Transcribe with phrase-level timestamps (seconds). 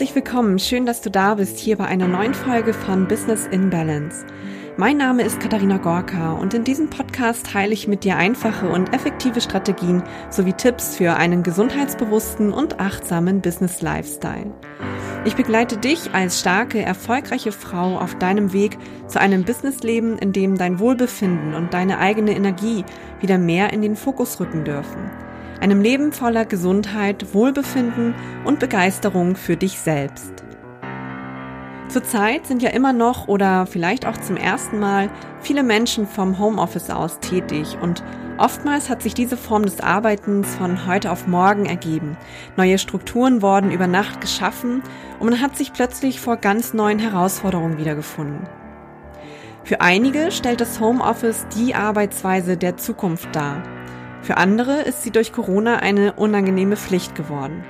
[0.00, 3.68] Herzlich willkommen, schön, dass du da bist hier bei einer neuen Folge von Business in
[3.68, 4.24] Balance.
[4.78, 8.94] Mein Name ist Katharina Gorka und in diesem Podcast teile ich mit dir einfache und
[8.94, 14.54] effektive Strategien sowie Tipps für einen gesundheitsbewussten und achtsamen Business Lifestyle.
[15.26, 20.56] Ich begleite dich als starke, erfolgreiche Frau auf deinem Weg zu einem Businessleben, in dem
[20.56, 22.86] dein Wohlbefinden und deine eigene Energie
[23.20, 25.10] wieder mehr in den Fokus rücken dürfen
[25.60, 28.14] einem Leben voller Gesundheit, Wohlbefinden
[28.44, 30.44] und Begeisterung für dich selbst.
[31.88, 35.10] Zurzeit sind ja immer noch oder vielleicht auch zum ersten Mal
[35.40, 38.04] viele Menschen vom Homeoffice aus tätig und
[38.38, 42.16] oftmals hat sich diese Form des Arbeitens von heute auf morgen ergeben.
[42.56, 44.82] Neue Strukturen wurden über Nacht geschaffen
[45.18, 48.46] und man hat sich plötzlich vor ganz neuen Herausforderungen wiedergefunden.
[49.64, 53.62] Für einige stellt das Homeoffice die Arbeitsweise der Zukunft dar.
[54.22, 57.64] Für andere ist sie durch Corona eine unangenehme Pflicht geworden.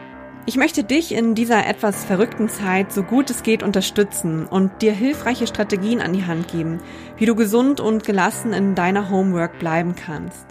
[0.47, 4.93] Ich möchte dich in dieser etwas verrückten Zeit so gut es geht unterstützen und dir
[4.93, 6.81] hilfreiche Strategien an die Hand geben,
[7.19, 10.47] wie du gesund und gelassen in deiner Homework bleiben kannst.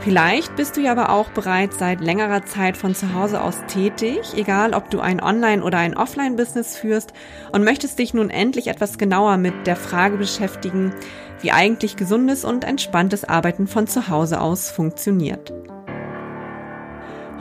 [0.00, 4.34] Vielleicht bist du ja aber auch bereits seit längerer Zeit von zu Hause aus tätig,
[4.36, 7.12] egal ob du ein Online- oder ein Offline-Business führst
[7.50, 10.92] und möchtest dich nun endlich etwas genauer mit der Frage beschäftigen,
[11.40, 15.52] wie eigentlich gesundes und entspanntes Arbeiten von zu Hause aus funktioniert.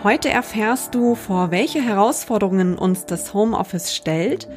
[0.03, 4.47] Heute erfährst du, vor welche Herausforderungen uns das Homeoffice stellt,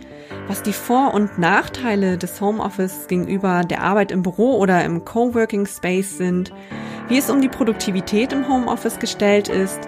[0.46, 5.66] was die Vor- und Nachteile des Homeoffice gegenüber der Arbeit im Büro oder im Coworking
[5.66, 6.52] Space sind,
[7.08, 9.80] wie es um die Produktivität im Homeoffice gestellt ist,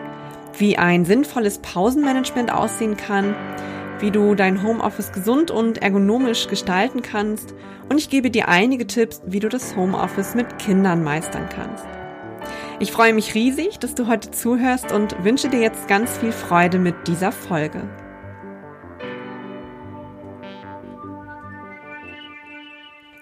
[0.57, 3.35] wie ein sinnvolles Pausenmanagement aussehen kann,
[4.01, 7.55] wie du dein Homeoffice gesund und ergonomisch gestalten kannst
[7.89, 11.87] und ich gebe dir einige Tipps, wie du das Homeoffice mit Kindern meistern kannst.
[12.79, 16.79] Ich freue mich riesig, dass du heute zuhörst und wünsche dir jetzt ganz viel Freude
[16.79, 17.83] mit dieser Folge.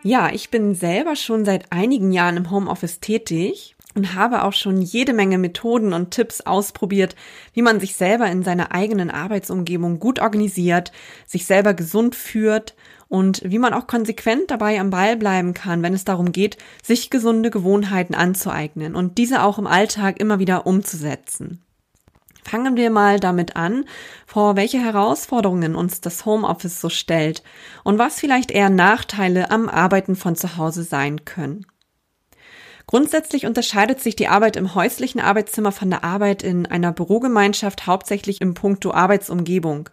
[0.05, 4.81] Ja, ich bin selber schon seit einigen Jahren im Homeoffice tätig und habe auch schon
[4.81, 7.17] jede Menge Methoden und Tipps ausprobiert,
[7.53, 10.93] wie man sich selber in seiner eigenen Arbeitsumgebung gut organisiert,
[11.27, 12.77] sich selber gesund führt
[13.09, 17.11] und wie man auch konsequent dabei am Ball bleiben kann, wenn es darum geht, sich
[17.11, 21.61] gesunde Gewohnheiten anzueignen und diese auch im Alltag immer wieder umzusetzen.
[22.45, 23.85] Fangen wir mal damit an,
[24.27, 27.43] vor welche Herausforderungen uns das Homeoffice so stellt
[27.83, 31.67] und was vielleicht eher Nachteile am Arbeiten von zu Hause sein können.
[32.89, 38.41] Grundsätzlich unterscheidet sich die Arbeit im häuslichen Arbeitszimmer von der Arbeit in einer Bürogemeinschaft hauptsächlich
[38.41, 39.91] im Punkto Arbeitsumgebung.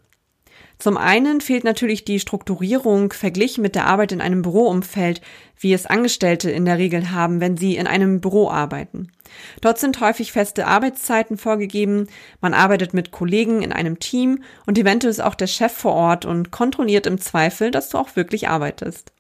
[0.79, 5.19] Zum einen fehlt natürlich die Strukturierung verglichen mit der Arbeit in einem Büroumfeld,
[5.59, 9.11] wie es Angestellte in der Regel haben, wenn sie in einem Büro arbeiten.
[9.59, 12.07] Dort sind häufig feste Arbeitszeiten vorgegeben,
[12.39, 16.23] man arbeitet mit Kollegen in einem Team und eventuell ist auch der Chef vor Ort
[16.23, 19.11] und kontrolliert im Zweifel, dass du auch wirklich arbeitest.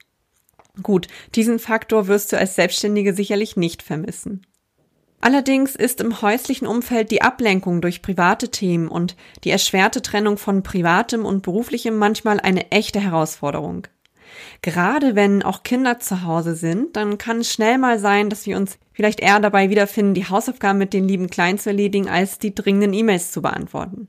[0.81, 4.45] Gut, diesen Faktor wirst du als Selbstständige sicherlich nicht vermissen.
[5.21, 10.61] Allerdings ist im häuslichen Umfeld die Ablenkung durch private Themen und die erschwerte Trennung von
[10.61, 13.87] privatem und beruflichem manchmal eine echte Herausforderung.
[14.61, 18.57] Gerade wenn auch Kinder zu Hause sind, dann kann es schnell mal sein, dass wir
[18.57, 22.53] uns vielleicht eher dabei wiederfinden, die Hausaufgaben mit den lieben Kleinen zu erledigen, als die
[22.53, 24.07] dringenden E-Mails zu beantworten.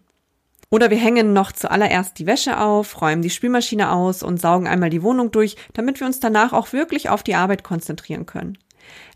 [0.76, 4.90] Oder wir hängen noch zuallererst die Wäsche auf, räumen die Spülmaschine aus und saugen einmal
[4.90, 8.58] die Wohnung durch, damit wir uns danach auch wirklich auf die Arbeit konzentrieren können.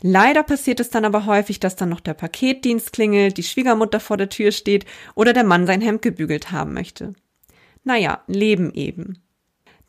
[0.01, 4.17] Leider passiert es dann aber häufig, dass dann noch der Paketdienst klingelt, die Schwiegermutter vor
[4.17, 7.13] der Tür steht oder der Mann sein Hemd gebügelt haben möchte.
[7.83, 9.21] Naja, Leben eben.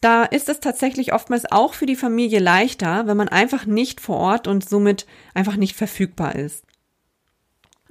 [0.02, 4.18] Da ist es tatsächlich oftmals auch für die Familie leichter, wenn man einfach nicht vor
[4.18, 6.66] Ort und somit einfach nicht verfügbar ist.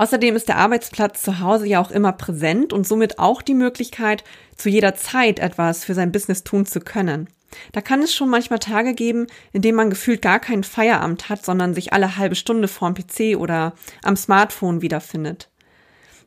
[0.02, 4.24] Außerdem ist der Arbeitsplatz zu Hause ja auch immer präsent und somit auch die Möglichkeit,
[4.58, 7.30] zu jeder Zeit etwas für sein Business tun zu können.
[7.72, 11.46] Da kann es schon manchmal Tage geben, in denen man gefühlt gar keinen Feierabend hat,
[11.46, 15.51] sondern sich alle halbe Stunde vorm PC oder am Smartphone wiederfindet.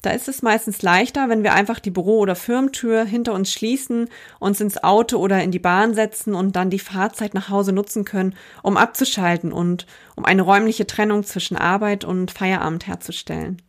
[0.05, 4.11] Da ist es meistens leichter, wenn wir einfach die Büro- oder Firmentür hinter uns schließen,
[4.39, 8.05] uns ins Auto oder in die Bahn setzen und dann die Fahrzeit nach Hause nutzen
[8.05, 13.63] können, um abzuschalten und um eine räumliche Trennung zwischen Arbeit und Feierabend herzustellen.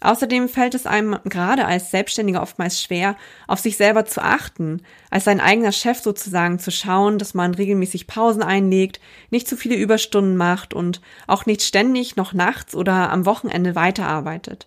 [0.00, 3.16] Außerdem fällt es einem gerade als Selbstständiger oftmals schwer,
[3.46, 4.80] auf sich selber zu achten,
[5.10, 9.76] als sein eigener Chef sozusagen zu schauen, dass man regelmäßig Pausen einlegt, nicht zu viele
[9.76, 14.66] Überstunden macht und auch nicht ständig noch nachts oder am Wochenende weiterarbeitet.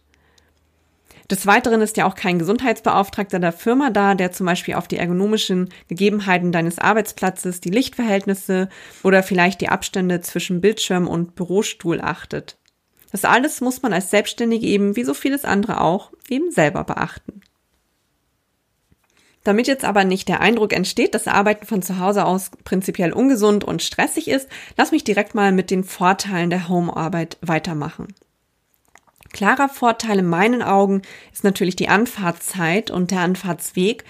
[1.32, 4.98] Des Weiteren ist ja auch kein Gesundheitsbeauftragter der Firma da, der zum Beispiel auf die
[4.98, 8.68] ergonomischen Gegebenheiten deines Arbeitsplatzes, die Lichtverhältnisse
[9.02, 12.58] oder vielleicht die Abstände zwischen Bildschirm und Bürostuhl achtet.
[13.14, 17.40] Das alles muss man als Selbstständige eben, wie so vieles andere auch, eben selber beachten.
[19.46, 23.64] Damit jetzt aber nicht der Eindruck entsteht, dass Arbeiten von zu Hause aus prinzipiell ungesund
[23.64, 28.10] und stressig ist, lass mich direkt mal mit den Vorteilen der Homearbeit weitermachen.
[29.34, 31.02] Klarer Vorteil in meinen Augen
[31.32, 34.04] ist natürlich die Anfahrtszeit und der Anfahrtsweg,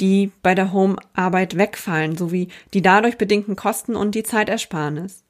[0.00, 5.22] die bei der Homearbeit wegfallen, sowie die dadurch bedingten Kosten und die Zeitersparnis.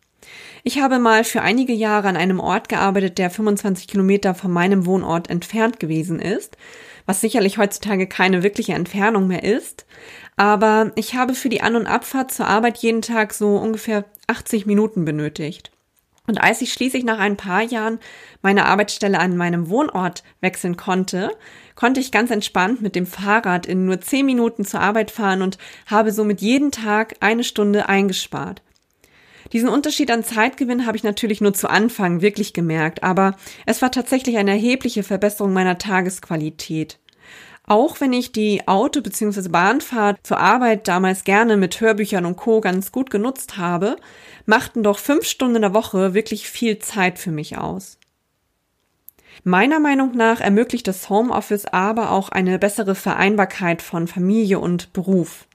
[0.63, 4.87] Ich habe mal für einige Jahre an einem Ort gearbeitet, der 25 Kilometer von meinem
[4.87, 6.57] Wohnort entfernt gewesen ist,
[7.07, 9.85] was sicherlich heutzutage keine wirkliche Entfernung mehr ist.
[10.37, 14.67] Aber ich habe für die An- und Abfahrt zur Arbeit jeden Tag so ungefähr 80
[14.67, 15.73] Minuten benötigt.
[16.29, 17.99] Und als ich schließlich nach ein paar Jahren
[18.43, 21.37] meine Arbeitsstelle an meinem Wohnort wechseln konnte,
[21.75, 25.59] konnte ich ganz entspannt mit dem Fahrrad in nur 10 Minuten zur Arbeit fahren und
[25.87, 28.63] habe somit jeden Tag eine Stunde eingespart.
[29.53, 33.37] Diesen Unterschied an Zeitgewinn habe ich natürlich nur zu Anfang wirklich gemerkt, aber
[33.67, 36.99] es war tatsächlich eine erhebliche Verbesserung meiner Tagesqualität.
[37.65, 39.49] Auch wenn ich die Auto- bzw.
[39.49, 42.61] Bahnfahrt zur Arbeit damals gerne mit Hörbüchern und Co.
[42.61, 43.97] ganz gut genutzt habe,
[44.47, 47.99] machten doch fünf Stunden in der Woche wirklich viel Zeit für mich aus.
[49.45, 55.47] Meiner Meinung nach ermöglicht das Homeoffice aber auch eine bessere Vereinbarkeit von Familie und Beruf.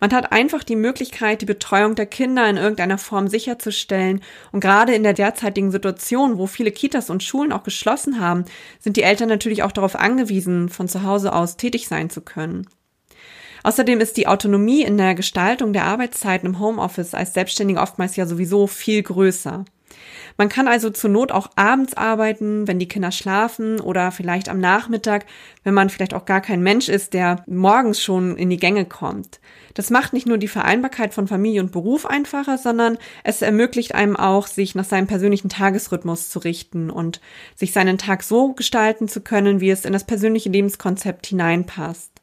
[0.00, 4.20] Man hat einfach die Möglichkeit, die Betreuung der Kinder in irgendeiner Form sicherzustellen.
[4.52, 8.44] Und gerade in der derzeitigen Situation, wo viele Kitas und Schulen auch geschlossen haben,
[8.80, 12.66] sind die Eltern natürlich auch darauf angewiesen, von zu Hause aus tätig sein zu können.
[13.64, 18.26] Außerdem ist die Autonomie in der Gestaltung der Arbeitszeiten im Homeoffice als Selbstständiger oftmals ja
[18.26, 19.64] sowieso viel größer.
[20.36, 24.58] Man kann also zur Not auch abends arbeiten, wenn die Kinder schlafen oder vielleicht am
[24.58, 25.26] Nachmittag,
[25.62, 29.40] wenn man vielleicht auch gar kein Mensch ist, der morgens schon in die Gänge kommt.
[29.74, 34.16] Das macht nicht nur die Vereinbarkeit von Familie und Beruf einfacher, sondern es ermöglicht einem
[34.16, 37.20] auch, sich nach seinem persönlichen Tagesrhythmus zu richten und
[37.54, 42.13] sich seinen Tag so gestalten zu können, wie es in das persönliche Lebenskonzept hineinpasst.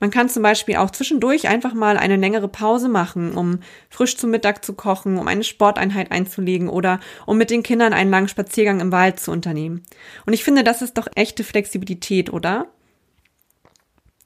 [0.00, 3.60] Man kann zum Beispiel auch zwischendurch einfach mal eine längere Pause machen, um
[3.90, 8.10] frisch zum Mittag zu kochen, um eine Sporteinheit einzulegen oder um mit den Kindern einen
[8.10, 9.82] langen Spaziergang im Wald zu unternehmen.
[10.24, 12.68] Und ich finde, das ist doch echte Flexibilität, oder?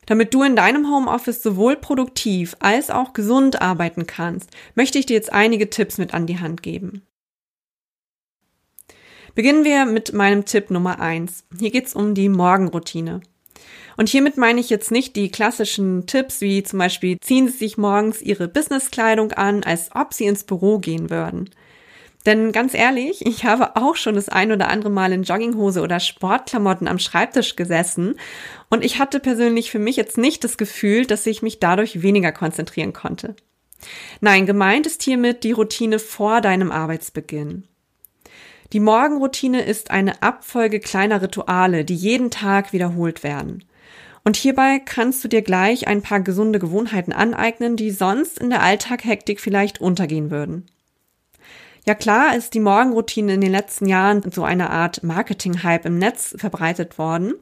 [0.07, 5.15] Damit du in deinem Homeoffice sowohl produktiv als auch gesund arbeiten kannst, möchte ich dir
[5.15, 7.03] jetzt einige Tipps mit an die Hand geben.
[9.35, 11.45] Beginnen wir mit meinem Tipp Nummer eins.
[11.59, 13.23] Hier geht's um die Morgenroutine.
[13.97, 17.79] Und hiermit meine ich jetzt nicht die klassischen Tipps wie zum Beispiel ziehen Sie sich
[17.79, 21.51] morgens Ihre Businesskleidung an, als ob Sie ins Büro gehen würden.
[22.27, 26.01] Denn ganz ehrlich, ich habe auch schon das ein oder andere Mal in Jogginghose oder
[26.01, 28.15] Sportklamotten am Schreibtisch gesessen
[28.71, 32.33] und ich hatte persönlich für mich jetzt nicht das Gefühl, dass ich mich dadurch weniger
[32.33, 33.37] konzentrieren konnte.
[34.23, 37.65] Nein, gemeint ist hiermit die Routine vor deinem Arbeitsbeginn.
[38.73, 43.65] Die Morgenroutine ist eine Abfolge kleiner Rituale, die jeden Tag wiederholt werden.
[44.25, 48.63] Und hierbei kannst du dir gleich ein paar gesunde Gewohnheiten aneignen, die sonst in der
[48.63, 50.67] Alltaghektik vielleicht untergehen würden.
[51.87, 56.35] Ja klar ist die Morgenroutine in den letzten Jahren so eine Art Marketing-Hype im Netz
[56.39, 57.35] verbreitet worden,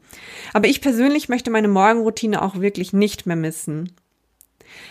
[0.52, 3.92] aber ich persönlich möchte meine Morgenroutine auch wirklich nicht mehr missen.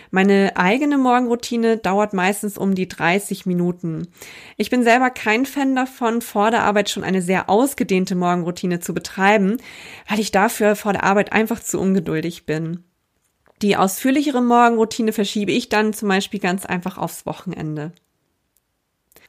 [0.10, 4.08] Meine eigene Morgenroutine dauert meistens um die 30 Minuten.
[4.58, 8.94] Ich bin selber kein Fan davon, vor der Arbeit schon eine sehr ausgedehnte Morgenroutine zu
[8.94, 9.58] betreiben,
[10.08, 12.84] weil ich dafür vor der Arbeit einfach zu ungeduldig bin.
[13.62, 17.94] Die ausführlichere Morgenroutine verschiebe ich dann zum Beispiel ganz einfach aufs Wochenende.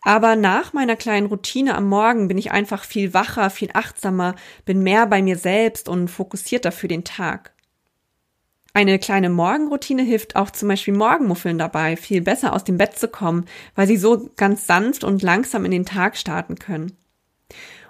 [0.03, 4.35] Aber nach meiner kleinen Routine am Morgen bin ich einfach viel wacher, viel achtsamer,
[4.65, 7.53] bin mehr bei mir selbst und fokussierter für den Tag.
[8.75, 13.09] Eine kleine Morgenroutine hilft auch zum Beispiel Morgenmuffeln dabei, viel besser aus dem Bett zu
[13.09, 16.97] kommen, weil sie so ganz sanft und langsam in den Tag starten können.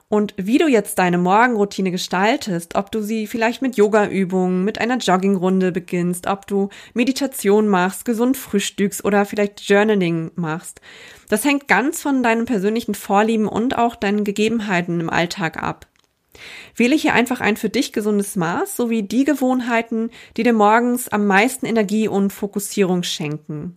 [0.09, 4.99] Und wie du jetzt deine Morgenroutine gestaltest, ob du sie vielleicht mit Yogaübungen, mit einer
[4.99, 10.83] Joggingrunde beginnst, ob du Meditation machst, gesund frühstückst oder vielleicht Journaling machst,
[11.31, 15.87] das hängt ganz von deinen persönlichen Vorlieben und auch deinen Gegebenheiten im Alltag ab.
[16.77, 21.27] Wähle hier einfach ein für dich gesundes Maß sowie die Gewohnheiten, die dir morgens am
[21.27, 23.77] meisten Energie und Fokussierung schenken.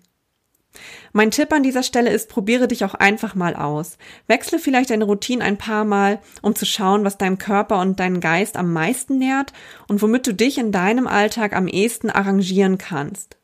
[1.13, 3.97] Mein Tipp an dieser Stelle ist, probiere dich auch einfach mal aus.
[4.27, 8.19] Wechsle vielleicht deine Routine ein paar Mal, um zu schauen, was deinem Körper und deinen
[8.19, 9.53] Geist am meisten nährt
[9.87, 13.37] und womit du dich in deinem Alltag am ehesten arrangieren kannst.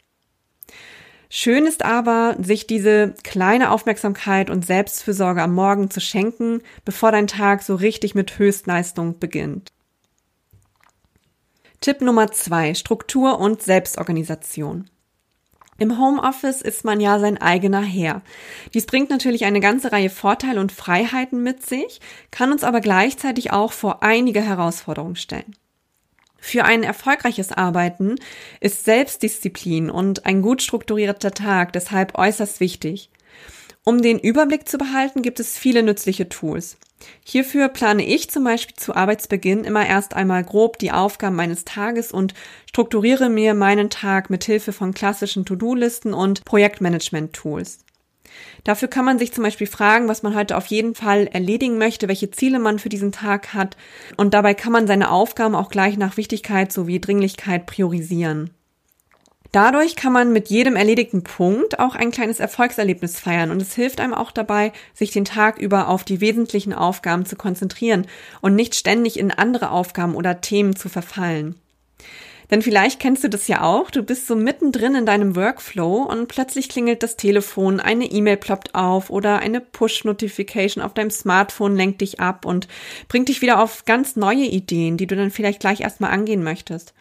[1.34, 7.28] Schön ist aber, sich diese kleine Aufmerksamkeit und Selbstfürsorge am Morgen zu schenken, bevor dein
[7.28, 9.70] Tag so richtig mit Höchstleistung beginnt.
[11.80, 14.90] Tipp Nummer zwei: Struktur und Selbstorganisation.
[15.78, 18.24] Im Homeoffice ist man ja sein eigener Herr.
[18.74, 23.54] Dies bringt natürlich eine ganze Reihe Vorteile und Freiheiten mit sich, kann uns aber gleichzeitig
[23.54, 25.56] auch vor einige Herausforderungen stellen.
[26.43, 28.15] Für ein erfolgreiches Arbeiten
[28.60, 33.12] ist Selbstdisziplin und ein gut strukturierter Tag deshalb äußerst wichtig.
[33.83, 36.77] Um den Überblick zu behalten, gibt es viele nützliche Tools.
[37.24, 42.12] Hierfür plane ich zum Beispiel zu Arbeitsbeginn immer erst einmal grob die Aufgaben meines Tages
[42.12, 42.33] und
[42.67, 47.79] strukturiere mir meinen Tag mit Hilfe von klassischen To-Do-Listen und Projektmanagement-Tools.
[48.64, 52.08] Dafür kann man sich zum Beispiel fragen, was man heute auf jeden Fall erledigen möchte,
[52.08, 53.78] welche Ziele man für diesen Tag hat
[54.18, 58.52] und dabei kann man seine Aufgaben auch gleich nach Wichtigkeit sowie Dringlichkeit priorisieren.
[59.52, 64.00] Dadurch kann man mit jedem erledigten Punkt auch ein kleines Erfolgserlebnis feiern und es hilft
[64.00, 68.08] einem auch dabei, sich den Tag über auf die wesentlichen Aufgaben zu konzentrieren
[68.40, 71.56] und nicht ständig in andere Aufgaben oder Themen zu verfallen.
[72.51, 76.27] Denn vielleicht kennst du das ja auch, du bist so mittendrin in deinem Workflow und
[76.27, 82.01] plötzlich klingelt das Telefon, eine E-Mail ploppt auf oder eine Push-Notification auf deinem Smartphone lenkt
[82.01, 82.67] dich ab und
[83.08, 86.93] bringt dich wieder auf ganz neue Ideen, die du dann vielleicht gleich erstmal angehen möchtest.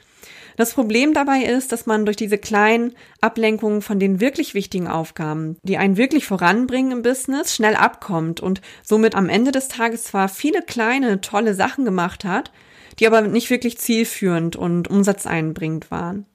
[0.57, 5.57] Das Problem dabei ist, dass man durch diese kleinen Ablenkungen von den wirklich wichtigen Aufgaben,
[5.63, 10.29] die einen wirklich voranbringen im Business, schnell abkommt und somit am Ende des Tages zwar
[10.29, 12.53] viele kleine, tolle Sachen gemacht hat,
[12.99, 16.27] die aber nicht wirklich zielführend und umsatzeinbringend waren.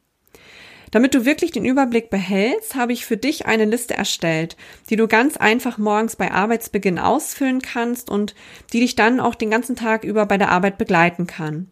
[0.91, 4.55] Damit du wirklich den Überblick behältst, habe ich für dich eine Liste erstellt,
[4.89, 8.33] die du ganz einfach morgens bei Arbeitsbeginn ausfüllen kannst und
[8.71, 11.67] die dich dann auch den ganzen Tag über bei der Arbeit begleiten kann.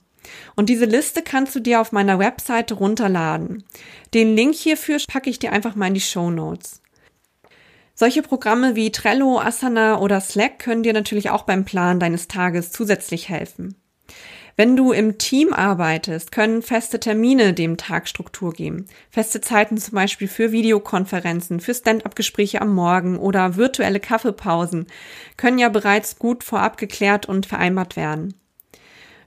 [0.55, 3.63] Und diese Liste kannst du dir auf meiner Webseite runterladen.
[4.13, 6.81] Den Link hierfür packe ich dir einfach mal in die Show Notes.
[7.95, 12.71] Solche Programme wie Trello, Asana oder Slack können dir natürlich auch beim Plan deines Tages
[12.71, 13.75] zusätzlich helfen.
[14.55, 18.85] Wenn du im Team arbeitest, können feste Termine dem Tag Struktur geben.
[19.09, 24.85] Feste Zeiten zum Beispiel für Videokonferenzen, für Stand-up-Gespräche am Morgen oder virtuelle Kaffeepausen
[25.37, 28.35] können ja bereits gut vorab geklärt und vereinbart werden.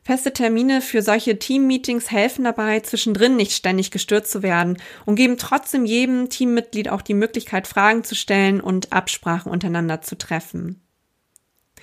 [0.04, 5.36] Feste Termine für solche Team-Meetings helfen dabei, zwischendrin nicht ständig gestört zu werden und geben
[5.36, 10.85] trotzdem jedem Teammitglied auch die Möglichkeit, Fragen zu stellen und Absprachen untereinander zu treffen.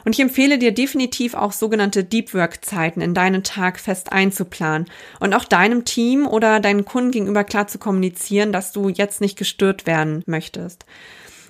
[0.06, 4.90] Und ich empfehle dir definitiv auch sogenannte Deep Work Zeiten in deinen Tag fest einzuplanen
[5.20, 9.38] und auch deinem Team oder deinen Kunden gegenüber klar zu kommunizieren, dass du jetzt nicht
[9.38, 10.86] gestört werden möchtest.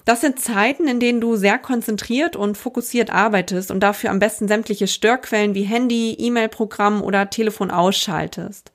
[0.06, 4.50] Das sind Zeiten, in denen du sehr konzentriert und fokussiert arbeitest und dafür am besten
[4.50, 8.73] sämtliche Störquellen wie Handy, E-Mail-Programm oder Telefon ausschaltest.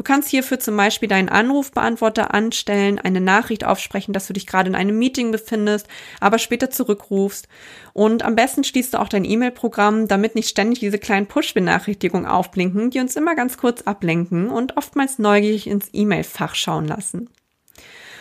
[0.00, 4.70] Du kannst hierfür zum Beispiel deinen Anrufbeantworter anstellen, eine Nachricht aufsprechen, dass du dich gerade
[4.70, 5.88] in einem Meeting befindest,
[6.20, 7.48] aber später zurückrufst.
[7.92, 12.88] Und am besten schließt du auch dein E-Mail-Programm, damit nicht ständig diese kleinen Push-Benachrichtigungen aufblinken,
[12.88, 17.28] die uns immer ganz kurz ablenken und oftmals neugierig ins E-Mail-Fach schauen lassen.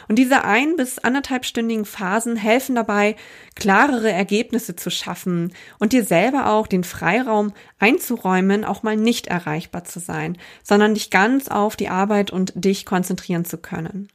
[0.10, 3.16] Und diese ein- bis anderthalbstündigen Phasen helfen dabei,
[3.56, 9.84] klarere Ergebnisse zu schaffen und dir selber auch den Freiraum einzuräumen, auch mal nicht erreichbar
[9.84, 14.10] zu sein, sondern dich ganz auf die Arbeit und dich konzentrieren zu können.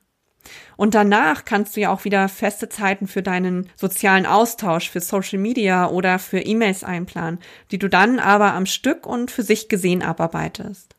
[0.77, 5.39] Und danach kannst du ja auch wieder feste Zeiten für deinen sozialen Austausch, für Social
[5.39, 7.39] Media oder für E-Mails einplanen,
[7.71, 10.94] die du dann aber am Stück und für sich gesehen abarbeitest.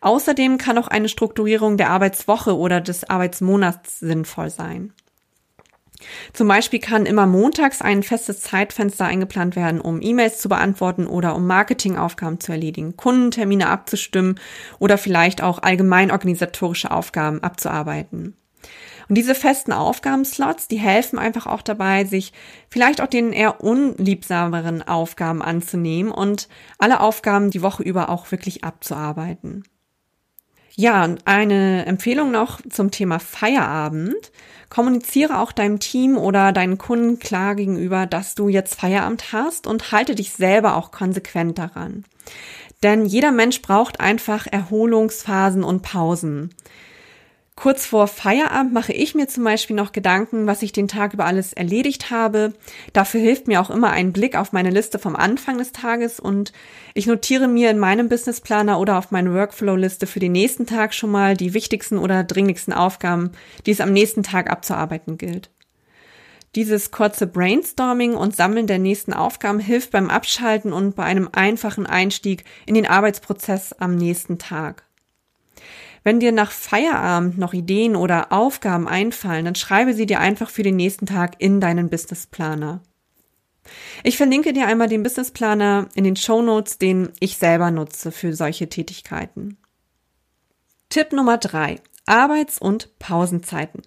[0.00, 4.92] Außerdem kann auch eine Strukturierung der Arbeitswoche oder des Arbeitsmonats sinnvoll sein.
[6.32, 11.34] Zum Beispiel kann immer montags ein festes Zeitfenster eingeplant werden, um E-Mails zu beantworten oder
[11.34, 14.38] um Marketingaufgaben zu erledigen, Kundentermine abzustimmen
[14.78, 18.36] oder vielleicht auch allgemein organisatorische Aufgaben abzuarbeiten.
[19.08, 22.32] Und diese festen Aufgabenslots, die helfen einfach auch dabei, sich
[22.68, 28.64] vielleicht auch den eher unliebsameren Aufgaben anzunehmen und alle Aufgaben die Woche über auch wirklich
[28.64, 29.64] abzuarbeiten.
[30.80, 34.30] Ja, und eine Empfehlung noch zum Thema Feierabend.
[34.68, 39.90] Kommuniziere auch deinem Team oder deinen Kunden klar gegenüber, dass du jetzt Feierabend hast und
[39.90, 42.04] halte dich selber auch konsequent daran.
[42.84, 46.54] Denn jeder Mensch braucht einfach Erholungsphasen und Pausen.
[47.58, 51.24] Kurz vor Feierabend mache ich mir zum Beispiel noch Gedanken, was ich den Tag über
[51.24, 52.52] alles erledigt habe.
[52.92, 56.52] Dafür hilft mir auch immer ein Blick auf meine Liste vom Anfang des Tages und
[56.94, 61.10] ich notiere mir in meinem Businessplaner oder auf meine Workflow-Liste für den nächsten Tag schon
[61.10, 63.32] mal die wichtigsten oder dringlichsten Aufgaben,
[63.66, 65.50] die es am nächsten Tag abzuarbeiten gilt.
[66.54, 71.86] Dieses kurze Brainstorming und Sammeln der nächsten Aufgaben hilft beim Abschalten und bei einem einfachen
[71.86, 74.87] Einstieg in den Arbeitsprozess am nächsten Tag.
[76.04, 80.62] Wenn dir nach Feierabend noch Ideen oder Aufgaben einfallen, dann schreibe sie dir einfach für
[80.62, 82.82] den nächsten Tag in deinen Businessplaner.
[84.02, 88.34] Ich verlinke dir einmal den Businessplaner in den Show Notes, den ich selber nutze für
[88.34, 89.58] solche Tätigkeiten.
[90.88, 93.82] Tipp Nummer drei: Arbeits- und Pausenzeiten.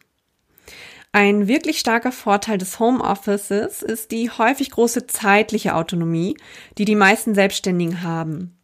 [1.13, 6.37] Ein wirklich starker Vorteil des Homeoffices ist die häufig große zeitliche Autonomie,
[6.77, 8.60] die die meisten Selbstständigen haben.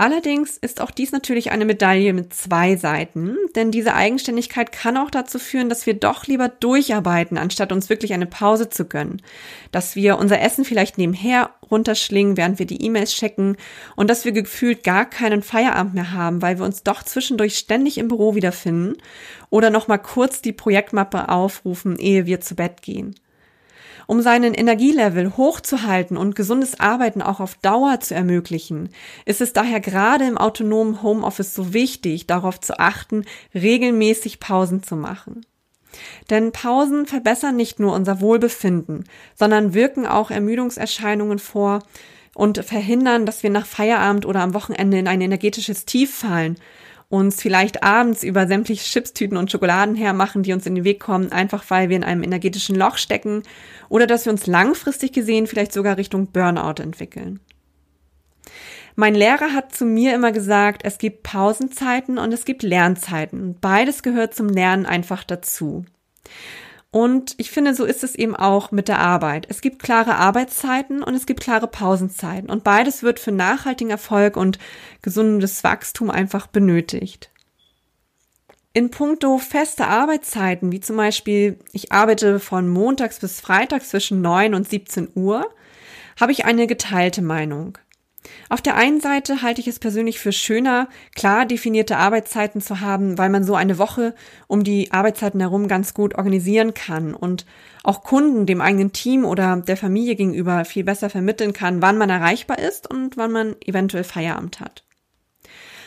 [0.00, 5.10] Allerdings ist auch dies natürlich eine Medaille mit zwei Seiten, denn diese Eigenständigkeit kann auch
[5.10, 9.20] dazu führen, dass wir doch lieber durcharbeiten, anstatt uns wirklich eine Pause zu gönnen.
[9.72, 13.58] Dass wir unser Essen vielleicht nebenher runterschlingen, während wir die E-Mails checken
[13.94, 17.98] und dass wir gefühlt gar keinen Feierabend mehr haben, weil wir uns doch zwischendurch ständig
[17.98, 18.96] im Büro wiederfinden
[19.50, 23.16] oder nochmal kurz die Projektmappe aufrufen, ehe wir zu Bett gehen.
[24.10, 28.88] Um seinen Energielevel hochzuhalten und gesundes Arbeiten auch auf Dauer zu ermöglichen,
[29.24, 33.24] ist es daher gerade im autonomen Homeoffice so wichtig, darauf zu achten,
[33.54, 35.46] regelmäßig Pausen zu machen.
[36.28, 39.04] Denn Pausen verbessern nicht nur unser Wohlbefinden,
[39.36, 41.78] sondern wirken auch Ermüdungserscheinungen vor
[42.34, 46.56] und verhindern, dass wir nach Feierabend oder am Wochenende in ein energetisches Tief fallen
[47.10, 51.32] uns vielleicht abends über sämtliche Chipstüten und Schokoladen hermachen, die uns in den Weg kommen,
[51.32, 53.42] einfach weil wir in einem energetischen Loch stecken
[53.88, 57.40] oder dass wir uns langfristig gesehen vielleicht sogar Richtung Burnout entwickeln.
[58.94, 63.56] Mein Lehrer hat zu mir immer gesagt, es gibt Pausenzeiten und es gibt Lernzeiten.
[63.60, 65.84] Beides gehört zum Lernen einfach dazu.
[66.92, 69.46] Und ich finde, so ist es eben auch mit der Arbeit.
[69.48, 72.50] Es gibt klare Arbeitszeiten und es gibt klare Pausenzeiten.
[72.50, 74.58] Und beides wird für nachhaltigen Erfolg und
[75.00, 77.30] gesundes Wachstum einfach benötigt.
[78.72, 84.54] In puncto feste Arbeitszeiten, wie zum Beispiel, ich arbeite von montags bis freitags zwischen 9
[84.54, 85.48] und 17 Uhr,
[86.20, 87.78] habe ich eine geteilte Meinung.
[88.48, 93.16] Auf der einen Seite halte ich es persönlich für schöner, klar definierte Arbeitszeiten zu haben,
[93.16, 94.14] weil man so eine Woche
[94.46, 97.46] um die Arbeitszeiten herum ganz gut organisieren kann und
[97.82, 102.10] auch Kunden, dem eigenen Team oder der Familie gegenüber viel besser vermitteln kann, wann man
[102.10, 104.84] erreichbar ist und wann man eventuell Feierabend hat.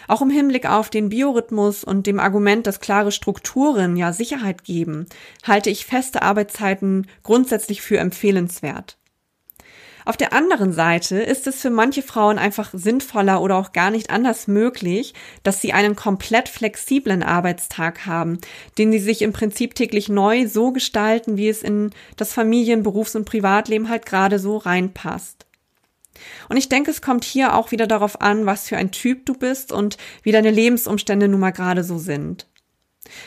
[0.08, 5.06] Auch im Hinblick auf den Biorhythmus und dem Argument, dass klare Strukturen ja Sicherheit geben,
[5.44, 8.98] halte ich feste Arbeitszeiten grundsätzlich für empfehlenswert.
[10.06, 14.10] Auf der anderen Seite ist es für manche Frauen einfach sinnvoller oder auch gar nicht
[14.10, 15.14] anders möglich,
[15.44, 18.40] dass sie einen komplett flexiblen Arbeitstag haben,
[18.78, 23.16] den sie sich im Prinzip täglich neu so gestalten, wie es in das Familien-, Berufs-
[23.16, 25.46] und Privatleben halt gerade so reinpasst.
[26.50, 29.34] Und ich denke, es kommt hier auch wieder darauf an, was für ein Typ du
[29.34, 32.46] bist und wie deine Lebensumstände nun mal gerade so sind.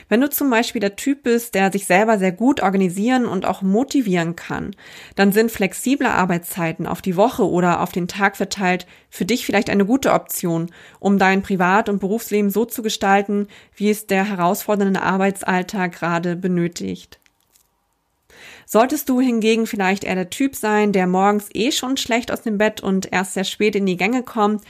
[0.08, 3.62] Wenn du zum Beispiel der Typ bist, der sich selber sehr gut organisieren und auch
[3.62, 4.74] motivieren kann,
[5.16, 9.70] dann sind flexible Arbeitszeiten auf die Woche oder auf den Tag verteilt für dich vielleicht
[9.70, 15.02] eine gute Option, um dein Privat- und Berufsleben so zu gestalten, wie es der herausfordernde
[15.02, 17.18] Arbeitsalltag gerade benötigt.
[18.68, 22.58] Solltest du hingegen vielleicht eher der Typ sein, der morgens eh schon schlecht aus dem
[22.58, 24.62] Bett und erst sehr spät in die Gänge kommt,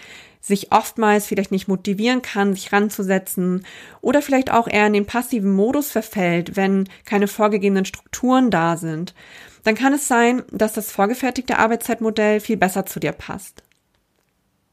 [0.47, 3.67] sich oftmals vielleicht nicht motivieren kann, sich ranzusetzen
[4.01, 9.15] oder vielleicht auch eher in den passiven Modus verfällt, wenn keine vorgegebenen Strukturen da sind,
[9.65, 13.65] dann kann es sein, dass das vorgefertigte Arbeitszeitmodell viel besser zu dir passt.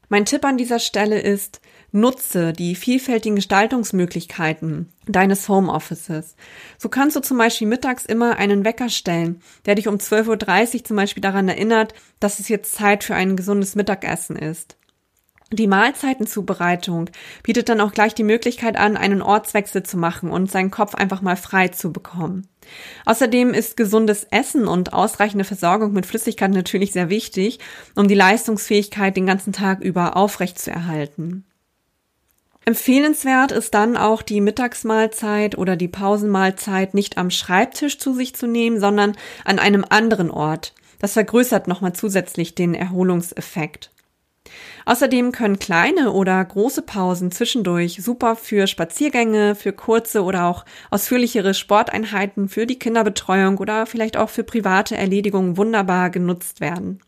[0.08, 1.60] Mein Tipp an dieser Stelle ist,
[1.90, 6.36] nutze die vielfältigen Gestaltungsmöglichkeiten deines Homeoffices.
[6.78, 10.84] So kannst du zum Beispiel mittags immer einen Wecker stellen, der dich um 12.30 Uhr
[10.84, 14.76] zum Beispiel daran erinnert, dass es jetzt Zeit für ein gesundes Mittagessen ist.
[15.56, 17.10] Die Mahlzeitenzubereitung
[17.42, 21.22] bietet dann auch gleich die Möglichkeit an, einen Ortswechsel zu machen und seinen Kopf einfach
[21.22, 22.48] mal frei zu bekommen.
[23.04, 27.60] Außerdem ist gesundes Essen und ausreichende Versorgung mit Flüssigkeit natürlich sehr wichtig,
[27.94, 31.44] um die Leistungsfähigkeit den ganzen Tag über aufrechtzuerhalten.
[32.64, 38.46] Empfehlenswert ist dann auch die Mittagsmahlzeit oder die Pausenmahlzeit nicht am Schreibtisch zu sich zu
[38.46, 40.72] nehmen, sondern an einem anderen Ort.
[40.98, 43.90] Das vergrößert nochmal zusätzlich den Erholungseffekt.
[44.86, 51.54] Außerdem können kleine oder große Pausen zwischendurch super für Spaziergänge, für kurze oder auch ausführlichere
[51.54, 57.00] Sporteinheiten, für die Kinderbetreuung oder vielleicht auch für private Erledigungen wunderbar genutzt werden.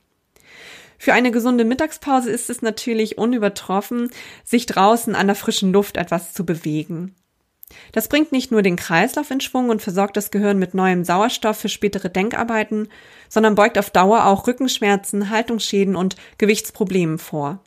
[0.99, 4.11] Für eine gesunde Mittagspause ist es natürlich unübertroffen,
[4.45, 7.15] sich draußen an der frischen Luft etwas zu bewegen.
[7.93, 11.59] Das bringt nicht nur den Kreislauf in Schwung und versorgt das Gehirn mit neuem Sauerstoff
[11.59, 12.89] für spätere Denkarbeiten,
[13.29, 17.61] sondern beugt auf Dauer auch Rückenschmerzen, Haltungsschäden und Gewichtsproblemen vor.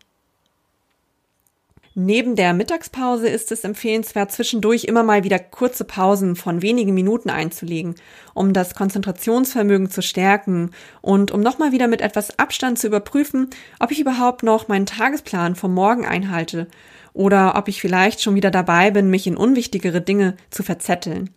[2.02, 7.30] Neben der Mittagspause ist es empfehlenswert, zwischendurch immer mal wieder kurze Pausen von wenigen Minuten
[7.30, 7.96] einzulegen,
[8.34, 13.50] um das Konzentrationsvermögen zu stärken und um nochmal wieder mit etwas Abstand zu überprüfen,
[13.82, 16.68] ob ich überhaupt noch meinen Tagesplan vom Morgen einhalte
[17.14, 21.32] oder ob ich vielleicht schon wieder dabei bin, mich in unwichtigere Dinge zu verzetteln.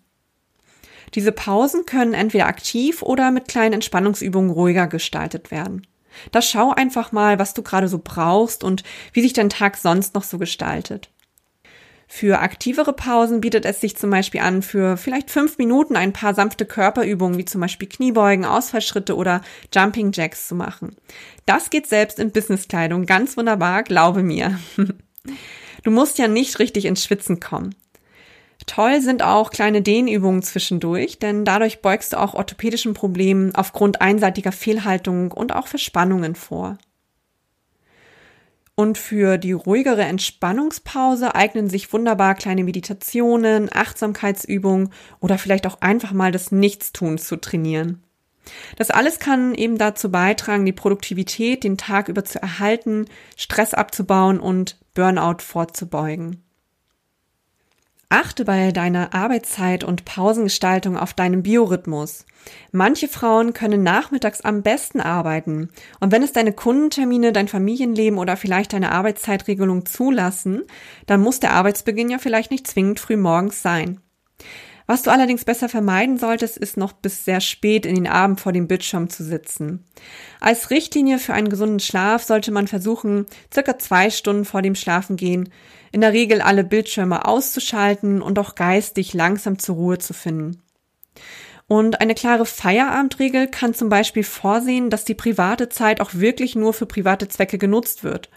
[1.14, 5.86] Diese Pausen können entweder aktiv oder mit kleinen Entspannungsübungen ruhiger gestaltet werden.
[6.30, 10.14] Da schau einfach mal, was du gerade so brauchst und wie sich dein Tag sonst
[10.14, 11.10] noch so gestaltet.
[12.14, 16.34] Für aktivere Pausen bietet es sich zum Beispiel an, für vielleicht fünf Minuten ein paar
[16.34, 19.40] sanfte Körperübungen wie zum Beispiel Kniebeugen, Ausfallschritte oder
[19.74, 20.94] Jumping Jacks zu machen.
[21.46, 24.58] Das geht selbst in Businesskleidung ganz wunderbar, glaube mir.
[25.84, 27.74] Du musst ja nicht richtig ins Schwitzen kommen.
[28.66, 34.52] Toll sind auch kleine Dehnübungen zwischendurch, denn dadurch beugst du auch orthopädischen Problemen aufgrund einseitiger
[34.52, 36.78] Fehlhaltung und auch Verspannungen vor.
[38.74, 46.12] Und für die ruhigere Entspannungspause eignen sich wunderbar kleine Meditationen, Achtsamkeitsübungen oder vielleicht auch einfach
[46.12, 48.02] mal das Nichtstun zu trainieren.
[48.76, 54.40] Das alles kann eben dazu beitragen, die Produktivität den Tag über zu erhalten, Stress abzubauen
[54.40, 56.42] und Burnout vorzubeugen.
[58.12, 62.26] Achte bei deiner Arbeitszeit und Pausengestaltung auf deinen Biorhythmus.
[62.70, 65.70] Manche Frauen können nachmittags am besten arbeiten.
[65.98, 70.64] Und wenn es deine Kundentermine, dein Familienleben oder vielleicht deine Arbeitszeitregelung zulassen,
[71.06, 73.98] dann muss der Arbeitsbeginn ja vielleicht nicht zwingend früh morgens sein.
[74.86, 78.52] Was du allerdings besser vermeiden solltest, ist noch bis sehr spät in den Abend vor
[78.52, 79.84] dem Bildschirm zu sitzen.
[80.40, 85.48] Als Richtlinie für einen gesunden Schlaf sollte man versuchen, circa zwei Stunden vor dem Schlafengehen
[85.92, 90.62] in der Regel alle Bildschirme auszuschalten und auch geistig langsam zur Ruhe zu finden.
[91.68, 96.74] Und eine klare Feierabendregel kann zum Beispiel vorsehen, dass die private Zeit auch wirklich nur
[96.74, 98.28] für private Zwecke genutzt wird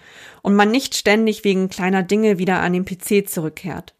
[0.42, 3.96] und man nicht ständig wegen kleiner Dinge wieder an den PC zurückkehrt.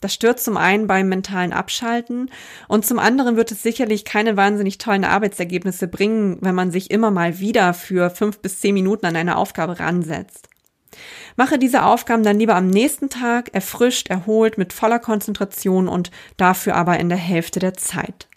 [0.00, 2.30] Das stört zum einen beim mentalen Abschalten
[2.68, 7.10] und zum anderen wird es sicherlich keine wahnsinnig tollen Arbeitsergebnisse bringen, wenn man sich immer
[7.10, 10.48] mal wieder für fünf bis zehn Minuten an eine Aufgabe ransetzt.
[11.36, 16.76] Mache diese Aufgaben dann lieber am nächsten Tag, erfrischt, erholt, mit voller Konzentration und dafür
[16.76, 18.28] aber in der Hälfte der Zeit.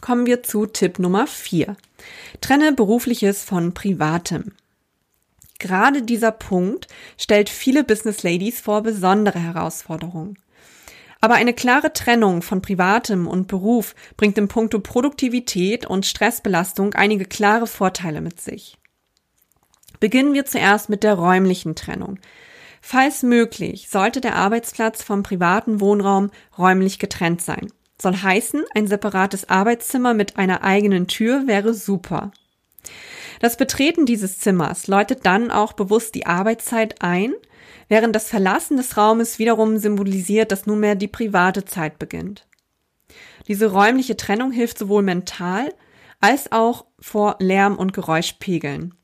[0.00, 1.76] Kommen wir zu Tipp Nummer vier:
[2.40, 4.52] Trenne berufliches von privatem.
[5.62, 10.36] Gerade dieser Punkt stellt viele Business Ladies vor besondere Herausforderungen.
[11.20, 17.26] Aber eine klare Trennung von Privatem und Beruf bringt im Punkto Produktivität und Stressbelastung einige
[17.26, 18.76] klare Vorteile mit sich.
[20.00, 22.18] Beginnen wir zuerst mit der räumlichen Trennung.
[22.80, 27.68] Falls möglich, sollte der Arbeitsplatz vom privaten Wohnraum räumlich getrennt sein.
[28.00, 32.32] Soll heißen, ein separates Arbeitszimmer mit einer eigenen Tür wäre super.
[33.42, 37.34] Das Betreten dieses Zimmers läutet dann auch bewusst die Arbeitszeit ein,
[37.88, 42.46] während das Verlassen des Raumes wiederum symbolisiert, dass nunmehr die private Zeit beginnt.
[43.48, 45.74] Diese räumliche Trennung hilft sowohl mental
[46.20, 48.94] als auch vor Lärm- und Geräuschpegeln.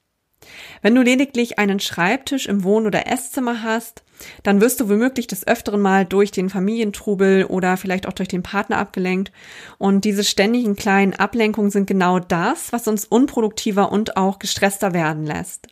[0.83, 4.03] Wenn du lediglich einen Schreibtisch im Wohn- oder Esszimmer hast,
[4.43, 8.43] dann wirst du womöglich des Öfteren mal durch den Familientrubel oder vielleicht auch durch den
[8.43, 9.33] Partner abgelenkt.
[9.79, 15.25] Und diese ständigen kleinen Ablenkungen sind genau das, was uns unproduktiver und auch gestresster werden
[15.25, 15.69] lässt.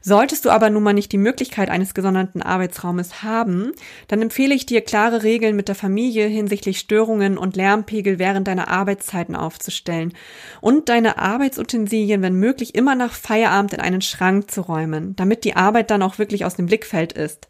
[0.00, 3.72] Solltest du aber nun mal nicht die Möglichkeit eines gesonderten Arbeitsraumes haben,
[4.08, 8.68] dann empfehle ich dir, klare Regeln mit der Familie hinsichtlich Störungen und Lärmpegel während deiner
[8.68, 10.12] Arbeitszeiten aufzustellen
[10.60, 15.56] und deine Arbeitsutensilien, wenn möglich, immer nach Feierabend in einen Schrank zu räumen, damit die
[15.56, 17.48] Arbeit dann auch wirklich aus dem Blickfeld ist.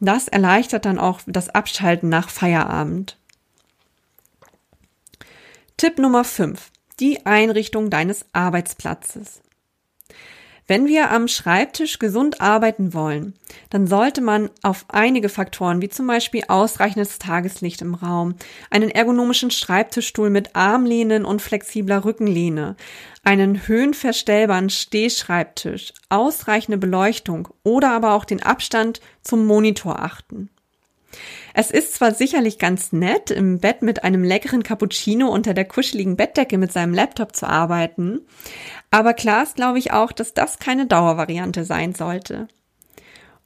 [0.00, 3.18] Das erleichtert dann auch das Abschalten nach Feierabend.
[5.76, 6.70] Tipp Nummer 5.
[6.98, 9.42] Die Einrichtung deines Arbeitsplatzes.
[10.72, 13.34] Wenn wir am Schreibtisch gesund arbeiten wollen,
[13.68, 18.36] dann sollte man auf einige Faktoren wie zum Beispiel ausreichendes Tageslicht im Raum,
[18.70, 22.76] einen ergonomischen Schreibtischstuhl mit Armlehnen und flexibler Rückenlehne,
[23.22, 30.48] einen höhenverstellbaren Stehschreibtisch, ausreichende Beleuchtung oder aber auch den Abstand zum Monitor achten.
[31.54, 36.16] Es ist zwar sicherlich ganz nett, im Bett mit einem leckeren Cappuccino unter der kuscheligen
[36.16, 38.22] Bettdecke mit seinem Laptop zu arbeiten,
[38.92, 42.46] aber klar ist, glaube ich, auch, dass das keine Dauervariante sein sollte.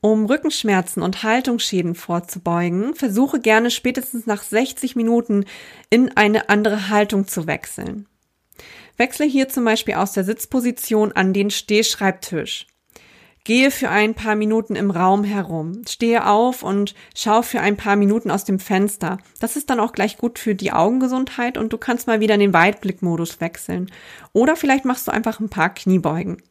[0.00, 5.46] Um Rückenschmerzen und Haltungsschäden vorzubeugen, versuche gerne spätestens nach 60 Minuten
[5.88, 8.06] in eine andere Haltung zu wechseln.
[8.96, 12.66] Wechsle hier zum Beispiel aus der Sitzposition an den Stehschreibtisch.
[13.46, 17.94] Gehe für ein paar Minuten im Raum herum, stehe auf und schau für ein paar
[17.94, 19.18] Minuten aus dem Fenster.
[19.38, 22.40] Das ist dann auch gleich gut für die Augengesundheit und du kannst mal wieder in
[22.40, 23.88] den Weitblickmodus wechseln.
[24.32, 26.42] Oder vielleicht machst du einfach ein paar Kniebeugen.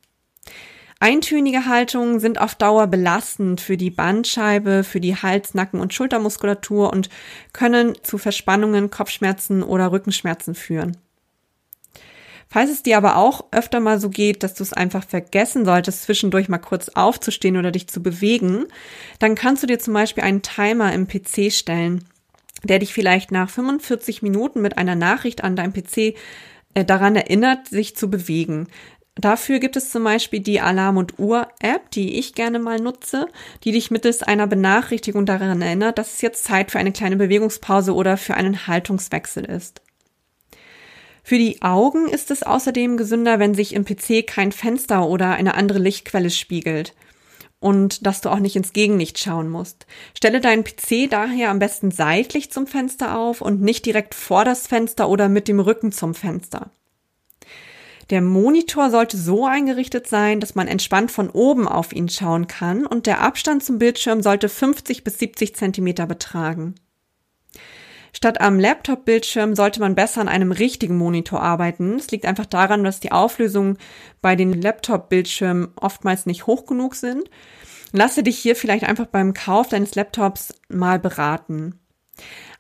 [1.01, 6.93] Eintönige Haltungen sind auf Dauer belastend für die Bandscheibe, für die Hals-, Nacken- und Schultermuskulatur
[6.93, 7.10] und
[7.51, 10.95] können zu Verspannungen, Kopfschmerzen oder Rückenschmerzen führen.
[12.47, 16.03] Falls es dir aber auch öfter mal so geht, dass du es einfach vergessen solltest,
[16.03, 18.65] zwischendurch mal kurz aufzustehen oder dich zu bewegen,
[19.19, 22.05] dann kannst du dir zum Beispiel einen Timer im PC stellen,
[22.63, 26.15] der dich vielleicht nach 45 Minuten mit einer Nachricht an deinem PC
[26.75, 28.67] äh, daran erinnert, sich zu bewegen.
[29.15, 33.27] Dafür gibt es zum Beispiel die Alarm- und Uhr-App, die ich gerne mal nutze,
[33.63, 37.93] die dich mittels einer Benachrichtigung daran erinnert, dass es jetzt Zeit für eine kleine Bewegungspause
[37.93, 39.81] oder für einen Haltungswechsel ist.
[41.27, 45.55] Für die Augen ist es außerdem gesünder, wenn sich im PC kein Fenster oder eine
[45.55, 46.93] andere Lichtquelle spiegelt.
[47.59, 49.88] und dass du auch nicht ins Gegenlicht schauen musst.
[50.15, 54.67] Stelle deinen PC daher am besten seitlich zum Fenster auf und nicht direkt vor das
[54.67, 56.69] Fenster oder mit dem Rücken zum Fenster.
[58.11, 62.85] Der Monitor sollte so eingerichtet sein, dass man entspannt von oben auf ihn schauen kann
[62.85, 66.75] und der Abstand zum Bildschirm sollte 50 bis 70 Zentimeter betragen.
[68.15, 71.95] Statt am Laptop-Bildschirm sollte man besser an einem richtigen Monitor arbeiten.
[71.95, 73.78] Es liegt einfach daran, dass die Auflösungen
[74.21, 77.30] bei den Laptop-Bildschirmen oftmals nicht hoch genug sind.
[77.91, 81.78] Lasse dich hier vielleicht einfach beim Kauf deines Laptops mal beraten.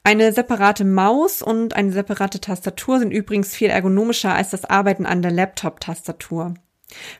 [0.03, 5.21] Eine separate Maus und eine separate Tastatur sind übrigens viel ergonomischer als das Arbeiten an
[5.21, 6.55] der Laptop-Tastatur.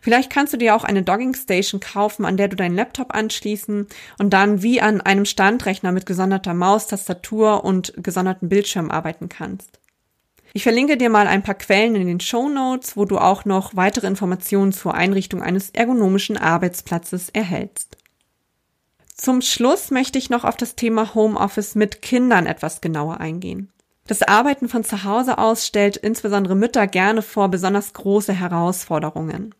[0.01, 3.88] Vielleicht kannst du dir auch eine Dogging Station kaufen, an der du deinen Laptop anschließen
[4.19, 9.80] und dann wie an einem Standrechner mit gesonderter Maus, Tastatur und gesonderten Bildschirm arbeiten kannst.
[10.54, 13.75] Ich verlinke dir mal ein paar Quellen in den Show Notes, wo du auch noch
[13.75, 17.97] weitere Informationen zur Einrichtung eines ergonomischen Arbeitsplatzes erhältst.
[19.13, 23.71] Zum Schluss möchte ich noch auf das Thema Homeoffice mit Kindern etwas genauer eingehen.
[24.08, 29.56] Das Arbeiten von zu Hause aus stellt insbesondere Mütter gerne vor besonders große Herausforderungen.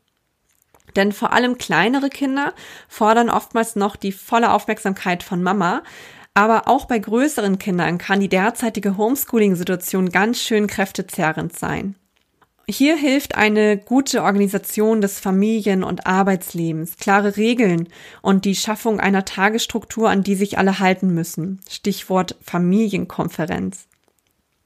[0.96, 2.54] Denn vor allem kleinere Kinder
[2.88, 5.82] fordern oftmals noch die volle Aufmerksamkeit von Mama,
[6.36, 11.96] aber auch bei größeren Kindern kann die derzeitige Homeschooling-Situation ganz schön kräftezerrend sein.
[12.68, 17.90] Hier hilft eine gute Organisation des Familien- und Arbeitslebens, klare Regeln
[18.22, 21.62] und die Schaffung einer Tagesstruktur, an die sich alle halten müssen.
[21.70, 23.88] Stichwort Familienkonferenz.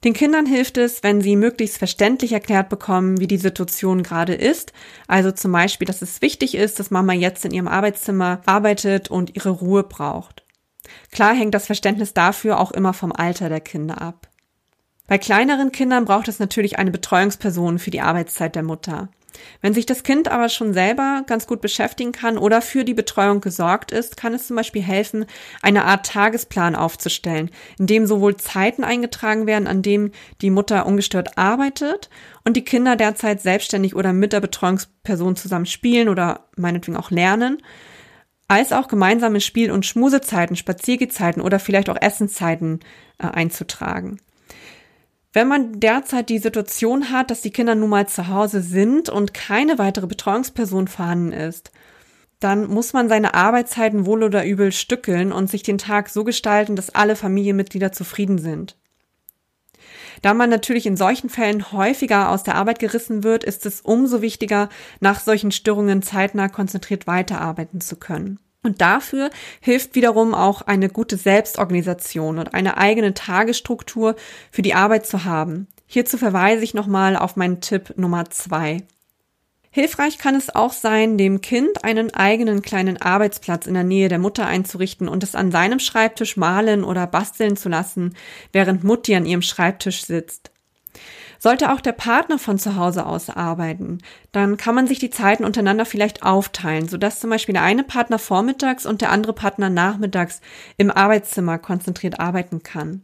[0.06, 4.72] Den Kindern hilft es, wenn sie möglichst verständlich erklärt bekommen, wie die Situation gerade ist.
[5.08, 9.36] Also zum Beispiel, dass es wichtig ist, dass Mama jetzt in ihrem Arbeitszimmer arbeitet und
[9.36, 10.46] ihre Ruhe braucht.
[11.12, 14.30] Klar hängt das Verständnis dafür auch immer vom Alter der Kinder ab.
[15.08, 19.10] Bei kleineren Kindern braucht es natürlich eine Betreuungsperson für die Arbeitszeit der Mutter.
[19.62, 23.42] Wenn sich das Kind aber schon selber ganz gut beschäftigen kann oder für die Betreuung
[23.42, 25.26] gesorgt ist, kann es zum Beispiel helfen,
[25.62, 30.12] eine Art Tagesplan aufzustellen, in dem sowohl Zeiten eingetragen werden, an dem
[30.42, 32.10] die Mutter ungestört arbeitet
[32.46, 37.58] und die Kinder derzeit selbstständig oder mit der Betreuungsperson zusammen spielen oder meinetwegen auch lernen,
[38.48, 42.80] als auch gemeinsame Spiel- und Schmusezeiten, Spaziergezeiten oder vielleicht auch Essenszeiten
[43.20, 44.20] äh, einzutragen.
[45.32, 49.34] Wenn man derzeit die Situation hat, dass die Kinder nun mal zu Hause sind und
[49.34, 51.72] keine weitere Betreuungsperson vorhanden ist,
[52.40, 56.76] dann muss man seine Arbeitszeiten wohl oder übel stückeln und sich den Tag so gestalten,
[56.76, 58.76] dass alle Familienmitglieder zufrieden sind.
[60.22, 64.22] Da man natürlich in solchen Fällen häufiger aus der Arbeit gerissen wird, ist es umso
[64.22, 68.40] wichtiger, nach solchen Störungen zeitnah konzentriert weiterarbeiten zu können.
[68.62, 69.30] Und dafür
[69.62, 74.16] hilft wiederum auch eine gute Selbstorganisation und eine eigene Tagesstruktur
[74.52, 75.68] für die Arbeit zu haben.
[75.86, 78.84] Hierzu verweise ich nochmal auf meinen Tipp Nummer zwei.
[79.72, 84.20] Hilfreich kann es auch sein, dem Kind einen eigenen kleinen Arbeitsplatz in der Nähe der
[84.20, 88.16] Mutter einzurichten und es an seinem Schreibtisch malen oder basteln zu lassen,
[88.52, 90.52] während Mutti an ihrem Schreibtisch sitzt.
[91.42, 94.00] Sollte auch der Partner von zu Hause aus arbeiten,
[94.34, 98.20] dann kann man sich die Zeiten untereinander vielleicht aufteilen, sodass zum Beispiel der eine Partner
[98.20, 100.42] vormittags und der andere Partner nachmittags
[100.78, 103.02] im Arbeitszimmer konzentriert arbeiten kann.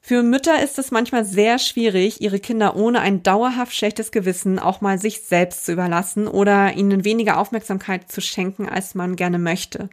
[0.00, 4.80] Für Mütter ist es manchmal sehr schwierig, ihre Kinder ohne ein dauerhaft schlechtes Gewissen auch
[4.80, 9.90] mal sich selbst zu überlassen oder ihnen weniger Aufmerksamkeit zu schenken, als man gerne möchte.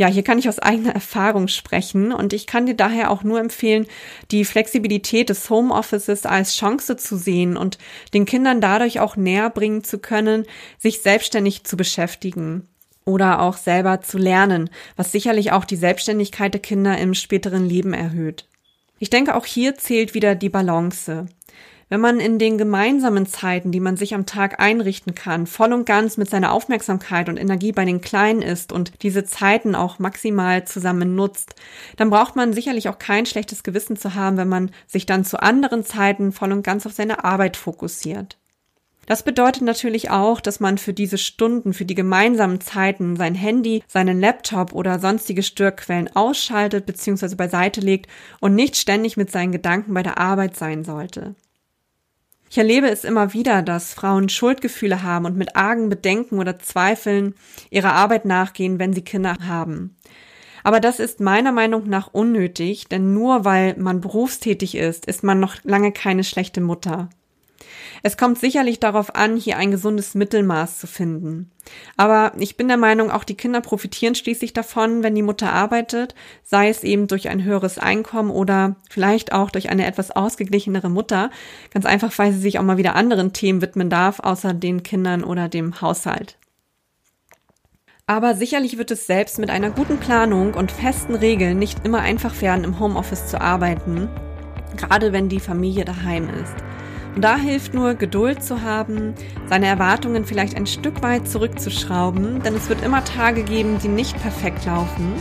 [0.00, 3.38] Ja, hier kann ich aus eigener Erfahrung sprechen und ich kann dir daher auch nur
[3.38, 3.86] empfehlen,
[4.30, 7.76] die Flexibilität des Homeoffices als Chance zu sehen und
[8.14, 10.46] den Kindern dadurch auch näher bringen zu können,
[10.78, 12.66] sich selbstständig zu beschäftigen
[13.04, 17.92] oder auch selber zu lernen, was sicherlich auch die Selbstständigkeit der Kinder im späteren Leben
[17.92, 18.46] erhöht.
[19.00, 21.26] Ich denke, auch hier zählt wieder die Balance.
[21.90, 25.86] Wenn man in den gemeinsamen Zeiten, die man sich am Tag einrichten kann, voll und
[25.86, 30.64] ganz mit seiner Aufmerksamkeit und Energie bei den Kleinen ist und diese Zeiten auch maximal
[30.64, 31.56] zusammen nutzt,
[31.96, 35.42] dann braucht man sicherlich auch kein schlechtes Gewissen zu haben, wenn man sich dann zu
[35.42, 38.38] anderen Zeiten voll und ganz auf seine Arbeit fokussiert.
[39.06, 43.82] Das bedeutet natürlich auch, dass man für diese Stunden, für die gemeinsamen Zeiten sein Handy,
[43.88, 47.34] seinen Laptop oder sonstige Störquellen ausschaltet bzw.
[47.34, 51.34] beiseite legt und nicht ständig mit seinen Gedanken bei der Arbeit sein sollte.
[52.52, 57.34] Ich erlebe es immer wieder, dass Frauen Schuldgefühle haben und mit argen Bedenken oder Zweifeln
[57.70, 59.96] ihrer Arbeit nachgehen, wenn sie Kinder haben.
[60.64, 65.38] Aber das ist meiner Meinung nach unnötig, denn nur weil man berufstätig ist, ist man
[65.38, 67.08] noch lange keine schlechte Mutter.
[68.02, 71.50] Es kommt sicherlich darauf an, hier ein gesundes Mittelmaß zu finden.
[71.96, 76.14] Aber ich bin der Meinung, auch die Kinder profitieren schließlich davon, wenn die Mutter arbeitet,
[76.42, 81.30] sei es eben durch ein höheres Einkommen oder vielleicht auch durch eine etwas ausgeglichenere Mutter,
[81.72, 85.24] ganz einfach, weil sie sich auch mal wieder anderen Themen widmen darf, außer den Kindern
[85.24, 86.36] oder dem Haushalt.
[88.10, 92.42] Aber sicherlich wird es selbst mit einer guten Planung und festen Regeln nicht immer einfach
[92.42, 94.08] werden, im Homeoffice zu arbeiten,
[94.76, 96.56] gerade wenn die Familie daheim ist.
[97.14, 99.14] Und da hilft nur Geduld zu haben,
[99.48, 104.20] seine Erwartungen vielleicht ein Stück weit zurückzuschrauben, denn es wird immer Tage geben, die nicht
[104.22, 105.12] perfekt laufen.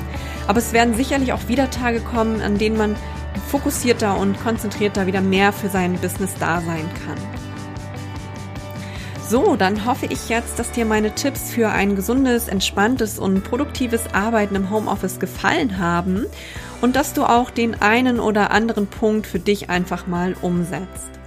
[0.47, 2.95] Aber es werden sicherlich auch wieder Tage kommen, an denen man
[3.49, 7.17] fokussierter und konzentrierter wieder mehr für sein Business da sein kann.
[9.27, 14.11] So, dann hoffe ich jetzt, dass dir meine Tipps für ein gesundes, entspanntes und produktives
[14.11, 16.25] Arbeiten im Homeoffice gefallen haben
[16.81, 21.18] und dass du auch den einen oder anderen Punkt für dich einfach mal umsetzt.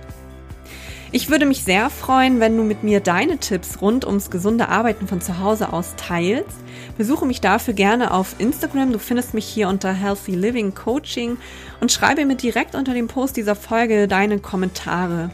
[1.14, 5.06] Ich würde mich sehr freuen, wenn du mit mir deine Tipps rund ums gesunde Arbeiten
[5.06, 6.56] von zu Hause aus teilst.
[6.96, 8.92] Besuche mich dafür gerne auf Instagram.
[8.92, 11.36] Du findest mich hier unter Healthy Living Coaching
[11.80, 15.28] und schreibe mir direkt unter dem Post dieser Folge deine Kommentare.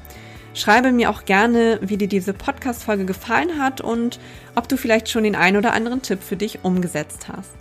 [0.52, 4.18] Schreibe mir auch gerne, wie dir diese Podcast-Folge gefallen hat und
[4.56, 7.54] ob du vielleicht schon den ein oder anderen Tipp für dich umgesetzt hast.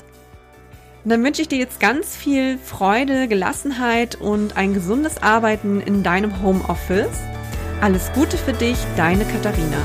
[1.03, 6.01] Und dann wünsche ich dir jetzt ganz viel Freude, Gelassenheit und ein gesundes Arbeiten in
[6.01, 7.19] deinem Homeoffice.
[7.79, 9.77] Alles Gute für dich, deine Katharina.